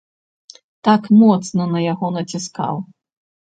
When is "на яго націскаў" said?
1.77-2.85